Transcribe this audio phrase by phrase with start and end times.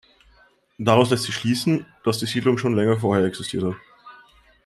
[0.79, 3.75] Daraus lässt sich schließen, dass die Siedlung schon länger vorher existiert hat.